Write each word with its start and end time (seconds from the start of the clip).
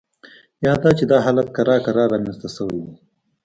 یا 0.65 0.73
دا 0.83 0.89
چې 0.97 1.05
دا 1.11 1.17
حالت 1.25 1.47
کرار 1.55 1.79
کرار 1.85 2.07
رامینځته 2.13 2.47
شوی 2.55 2.79
دی 2.85 2.93